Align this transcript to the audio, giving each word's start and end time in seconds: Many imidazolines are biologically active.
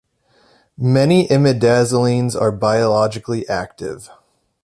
Many 0.79 1.27
imidazolines 1.27 2.35
are 2.35 2.51
biologically 2.51 3.47
active. 3.47 4.09